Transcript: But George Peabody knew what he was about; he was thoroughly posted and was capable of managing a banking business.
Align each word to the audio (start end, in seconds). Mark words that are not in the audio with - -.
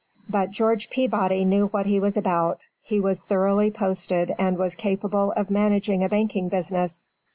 But 0.27 0.49
George 0.49 0.89
Peabody 0.89 1.45
knew 1.45 1.67
what 1.67 1.85
he 1.85 1.99
was 1.99 2.17
about; 2.17 2.61
he 2.81 2.99
was 2.99 3.21
thoroughly 3.23 3.69
posted 3.69 4.33
and 4.39 4.57
was 4.57 4.73
capable 4.73 5.31
of 5.33 5.51
managing 5.51 6.03
a 6.03 6.09
banking 6.09 6.49
business. 6.49 7.07